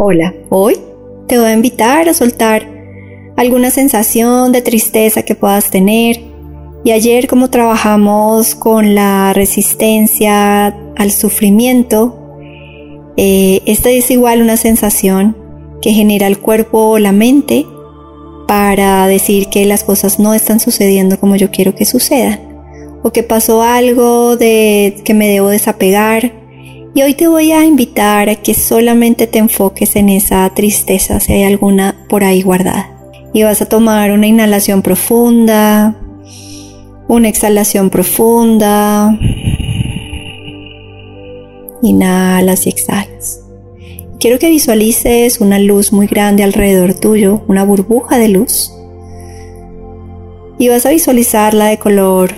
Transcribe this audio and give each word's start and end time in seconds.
Hola, 0.00 0.32
hoy 0.48 0.76
te 1.26 1.38
voy 1.38 1.48
a 1.48 1.52
invitar 1.52 2.08
a 2.08 2.14
soltar 2.14 2.62
alguna 3.36 3.70
sensación 3.70 4.52
de 4.52 4.62
tristeza 4.62 5.24
que 5.24 5.34
puedas 5.34 5.70
tener. 5.70 6.20
Y 6.84 6.92
ayer 6.92 7.26
como 7.26 7.50
trabajamos 7.50 8.54
con 8.54 8.94
la 8.94 9.32
resistencia 9.32 10.68
al 10.96 11.10
sufrimiento, 11.10 12.16
eh, 13.16 13.60
esta 13.66 13.90
es 13.90 14.12
igual 14.12 14.40
una 14.40 14.56
sensación 14.56 15.36
que 15.82 15.90
genera 15.90 16.28
el 16.28 16.38
cuerpo 16.38 16.90
o 16.90 16.98
la 17.00 17.10
mente 17.10 17.66
para 18.46 19.08
decir 19.08 19.48
que 19.48 19.66
las 19.66 19.82
cosas 19.82 20.20
no 20.20 20.32
están 20.32 20.60
sucediendo 20.60 21.18
como 21.18 21.34
yo 21.34 21.50
quiero 21.50 21.74
que 21.74 21.84
sucedan. 21.84 22.38
O 23.02 23.10
que 23.10 23.24
pasó 23.24 23.64
algo 23.64 24.36
de 24.36 25.02
que 25.04 25.12
me 25.12 25.26
debo 25.26 25.48
desapegar 25.48 26.37
y 26.98 27.02
hoy 27.02 27.14
te 27.14 27.28
voy 27.28 27.52
a 27.52 27.64
invitar 27.64 28.28
a 28.28 28.34
que 28.34 28.54
solamente 28.54 29.28
te 29.28 29.38
enfoques 29.38 29.94
en 29.94 30.08
esa 30.08 30.50
tristeza, 30.52 31.20
si 31.20 31.32
hay 31.32 31.44
alguna 31.44 31.94
por 32.08 32.24
ahí 32.24 32.42
guardada. 32.42 32.90
Y 33.32 33.44
vas 33.44 33.62
a 33.62 33.66
tomar 33.66 34.10
una 34.10 34.26
inhalación 34.26 34.82
profunda, 34.82 35.96
una 37.06 37.28
exhalación 37.28 37.90
profunda. 37.90 39.16
Inhalas 41.82 42.66
y 42.66 42.70
exhalas. 42.70 43.44
Quiero 44.18 44.40
que 44.40 44.48
visualices 44.48 45.40
una 45.40 45.60
luz 45.60 45.92
muy 45.92 46.08
grande 46.08 46.42
alrededor 46.42 46.94
tuyo, 46.94 47.44
una 47.46 47.62
burbuja 47.62 48.18
de 48.18 48.28
luz. 48.30 48.72
Y 50.58 50.68
vas 50.68 50.84
a 50.84 50.90
visualizarla 50.90 51.66
de 51.66 51.78
color 51.78 52.32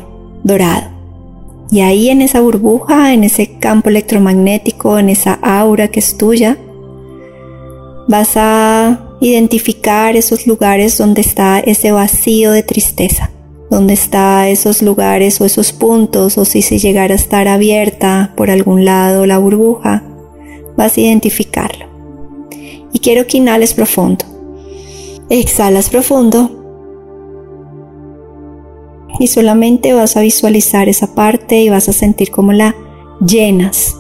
dorado. 0.44 0.99
Y 1.72 1.80
ahí 1.82 2.08
en 2.08 2.20
esa 2.20 2.40
burbuja, 2.40 3.14
en 3.14 3.22
ese 3.22 3.58
campo 3.58 3.90
electromagnético, 3.90 4.98
en 4.98 5.08
esa 5.08 5.34
aura 5.34 5.88
que 5.88 6.00
es 6.00 6.16
tuya, 6.16 6.58
vas 8.08 8.32
a 8.36 9.16
identificar 9.20 10.16
esos 10.16 10.46
lugares 10.48 10.98
donde 10.98 11.20
está 11.20 11.60
ese 11.60 11.92
vacío 11.92 12.50
de 12.50 12.64
tristeza, 12.64 13.30
donde 13.70 13.94
está 13.94 14.48
esos 14.48 14.82
lugares 14.82 15.40
o 15.40 15.44
esos 15.44 15.72
puntos, 15.72 16.38
o 16.38 16.44
si 16.44 16.62
se 16.62 16.78
llegara 16.78 17.12
a 17.12 17.16
estar 17.16 17.46
abierta 17.46 18.32
por 18.36 18.50
algún 18.50 18.84
lado 18.84 19.26
la 19.26 19.38
burbuja, 19.38 20.02
vas 20.76 20.96
a 20.96 21.00
identificarlo. 21.00 21.86
Y 22.92 22.98
quiero 22.98 23.28
que 23.28 23.36
inhales 23.36 23.74
profundo. 23.74 24.24
Exhalas 25.28 25.88
profundo 25.88 26.59
y 29.20 29.26
solamente 29.26 29.92
vas 29.92 30.16
a 30.16 30.22
visualizar 30.22 30.88
esa 30.88 31.14
parte 31.14 31.60
y 31.60 31.68
vas 31.68 31.90
a 31.90 31.92
sentir 31.92 32.30
cómo 32.30 32.52
la 32.52 32.74
llenas 33.24 33.94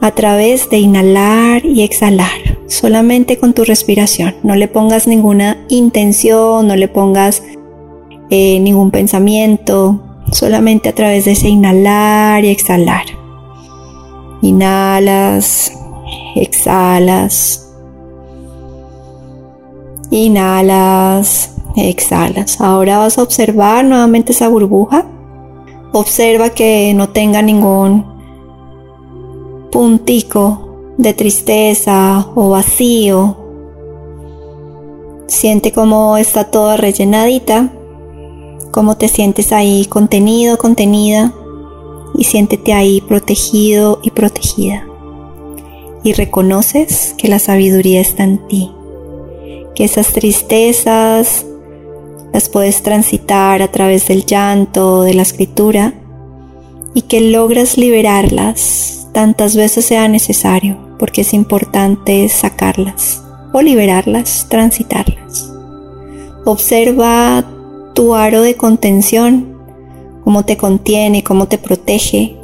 a 0.00 0.10
través 0.12 0.70
de 0.70 0.78
inhalar 0.78 1.66
y 1.66 1.82
exhalar, 1.82 2.58
solamente 2.66 3.38
con 3.38 3.52
tu 3.52 3.64
respiración. 3.64 4.34
No 4.42 4.56
le 4.56 4.68
pongas 4.68 5.06
ninguna 5.06 5.58
intención, 5.68 6.66
no 6.66 6.74
le 6.76 6.88
pongas 6.88 7.42
eh, 8.30 8.58
ningún 8.58 8.90
pensamiento, 8.90 10.02
solamente 10.32 10.88
a 10.88 10.94
través 10.94 11.26
de 11.26 11.32
ese 11.32 11.50
inhalar 11.50 12.42
y 12.44 12.48
exhalar. 12.48 13.04
Inhalas, 14.40 15.72
exhalas, 16.34 17.70
inhalas, 20.10 21.51
Exhalas. 21.76 22.60
Ahora 22.60 22.98
vas 22.98 23.18
a 23.18 23.22
observar 23.22 23.84
nuevamente 23.84 24.32
esa 24.32 24.48
burbuja. 24.48 25.06
Observa 25.92 26.50
que 26.50 26.92
no 26.94 27.10
tenga 27.10 27.42
ningún 27.42 28.04
puntico 29.70 30.94
de 30.98 31.14
tristeza 31.14 32.26
o 32.34 32.50
vacío. 32.50 33.36
Siente 35.26 35.72
cómo 35.72 36.18
está 36.18 36.50
toda 36.50 36.76
rellenadita, 36.76 37.72
cómo 38.70 38.96
te 38.96 39.08
sientes 39.08 39.52
ahí 39.52 39.86
contenido, 39.86 40.58
contenida 40.58 41.32
y 42.14 42.24
siéntete 42.24 42.74
ahí 42.74 43.00
protegido 43.00 44.00
y 44.02 44.10
protegida. 44.10 44.86
Y 46.04 46.12
reconoces 46.12 47.14
que 47.16 47.28
la 47.28 47.38
sabiduría 47.38 48.00
está 48.00 48.24
en 48.24 48.46
ti, 48.48 48.70
que 49.74 49.84
esas 49.84 50.08
tristezas, 50.12 51.46
las 52.32 52.48
puedes 52.48 52.82
transitar 52.82 53.62
a 53.62 53.68
través 53.68 54.08
del 54.08 54.24
llanto, 54.24 55.02
de 55.02 55.14
la 55.14 55.22
escritura, 55.22 55.94
y 56.94 57.02
que 57.02 57.20
logras 57.20 57.76
liberarlas 57.76 59.08
tantas 59.12 59.54
veces 59.54 59.84
sea 59.84 60.08
necesario, 60.08 60.78
porque 60.98 61.22
es 61.22 61.34
importante 61.34 62.28
sacarlas 62.28 63.22
o 63.52 63.60
liberarlas, 63.60 64.46
transitarlas. 64.48 65.52
Observa 66.44 67.44
tu 67.94 68.14
aro 68.14 68.40
de 68.40 68.56
contención, 68.56 69.58
cómo 70.24 70.44
te 70.44 70.56
contiene, 70.56 71.22
cómo 71.22 71.48
te 71.48 71.58
protege, 71.58 72.36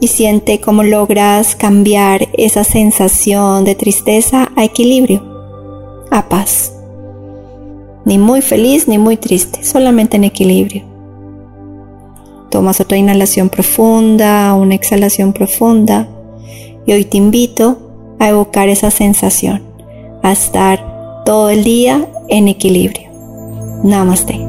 y 0.00 0.06
siente 0.06 0.60
cómo 0.60 0.84
logras 0.84 1.56
cambiar 1.56 2.28
esa 2.32 2.64
sensación 2.64 3.64
de 3.64 3.74
tristeza 3.74 4.50
a 4.56 4.64
equilibrio, 4.64 5.22
a 6.10 6.28
paz 6.28 6.77
ni 8.08 8.16
muy 8.16 8.40
feliz 8.40 8.88
ni 8.88 8.96
muy 8.96 9.18
triste, 9.18 9.62
solamente 9.62 10.16
en 10.16 10.24
equilibrio. 10.24 10.82
Tomas 12.50 12.80
otra 12.80 12.96
inhalación 12.96 13.50
profunda, 13.50 14.54
una 14.54 14.74
exhalación 14.74 15.34
profunda 15.34 16.08
y 16.86 16.92
hoy 16.94 17.04
te 17.04 17.18
invito 17.18 18.16
a 18.18 18.30
evocar 18.30 18.70
esa 18.70 18.90
sensación, 18.90 19.62
a 20.22 20.32
estar 20.32 21.22
todo 21.26 21.50
el 21.50 21.64
día 21.64 22.08
en 22.28 22.48
equilibrio. 22.48 23.10
Namaste. 23.84 24.47